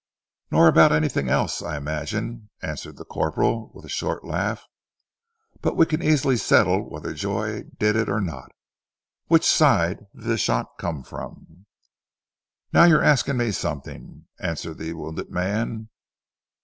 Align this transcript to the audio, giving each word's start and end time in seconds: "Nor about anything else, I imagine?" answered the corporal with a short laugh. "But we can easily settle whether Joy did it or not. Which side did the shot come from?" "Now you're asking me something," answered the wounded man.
"Nor 0.49 0.67
about 0.67 0.91
anything 0.91 1.29
else, 1.29 1.61
I 1.61 1.77
imagine?" 1.77 2.49
answered 2.63 2.97
the 2.97 3.05
corporal 3.05 3.69
with 3.75 3.85
a 3.85 3.87
short 3.87 4.23
laugh. 4.25 4.65
"But 5.61 5.77
we 5.77 5.85
can 5.85 6.01
easily 6.01 6.37
settle 6.37 6.89
whether 6.89 7.13
Joy 7.13 7.65
did 7.77 7.95
it 7.95 8.09
or 8.09 8.19
not. 8.19 8.51
Which 9.27 9.45
side 9.45 10.07
did 10.15 10.23
the 10.27 10.39
shot 10.39 10.71
come 10.79 11.03
from?" 11.03 11.67
"Now 12.73 12.85
you're 12.85 13.03
asking 13.03 13.37
me 13.37 13.51
something," 13.51 14.25
answered 14.39 14.79
the 14.79 14.93
wounded 14.93 15.29
man. 15.29 15.89